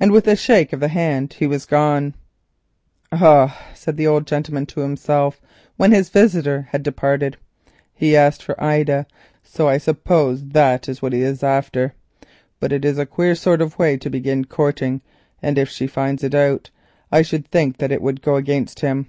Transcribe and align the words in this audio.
And 0.00 0.10
with 0.10 0.26
a 0.26 0.36
shake 0.36 0.72
of 0.72 0.80
the 0.80 0.88
hand 0.88 1.34
he 1.34 1.46
was 1.46 1.66
gone. 1.66 2.14
"Ah!" 3.12 3.62
said 3.74 3.98
the 3.98 4.06
old 4.06 4.26
gentleman 4.26 4.64
to 4.64 4.80
himself 4.80 5.38
when 5.76 5.92
his 5.92 6.08
visitor 6.08 6.68
had 6.70 6.82
departed, 6.82 7.36
"he 7.92 8.16
asked 8.16 8.42
for 8.42 8.58
Ida, 8.58 9.04
so 9.42 9.68
I 9.68 9.76
suppose 9.76 10.42
that 10.46 10.88
is 10.88 11.02
what 11.02 11.12
he 11.12 11.20
is 11.20 11.42
after. 11.42 11.92
But 12.58 12.72
it 12.72 12.86
is 12.86 12.96
a 12.96 13.04
queer 13.04 13.34
sort 13.34 13.60
of 13.60 13.78
way 13.78 13.98
to 13.98 14.08
begin 14.08 14.46
courting, 14.46 15.02
and 15.42 15.58
if 15.58 15.68
she 15.68 15.86
finds 15.88 16.24
it 16.24 16.34
out 16.34 16.70
I 17.12 17.20
should 17.20 17.46
think 17.46 17.76
that 17.76 17.92
it 17.92 18.00
would 18.00 18.22
go 18.22 18.36
against 18.36 18.80
him. 18.80 19.08